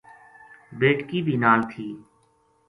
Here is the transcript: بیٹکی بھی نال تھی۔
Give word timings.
بیٹکی 0.79 1.19
بھی 1.25 1.35
نال 1.43 1.59
تھی۔ 1.71 1.87